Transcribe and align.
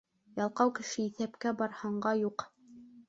Ялҡау 0.39 0.71
кеше 0.79 1.03
иҫәпкә 1.09 1.53
бар, 1.61 1.77
һанға 1.83 2.15
юҡ. 2.23 2.47